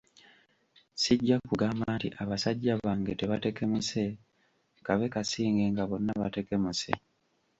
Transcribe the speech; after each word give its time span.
Sijja 1.01 1.35
kugamba 1.49 1.85
nti 1.97 2.07
abasajja 2.21 2.73
bange 2.83 3.13
tebatekemuse 3.19 4.03
kabe 4.85 5.05
kasinge 5.13 5.63
nga 5.71 5.83
bonna 5.89 6.13
batekemuse. 6.21 6.91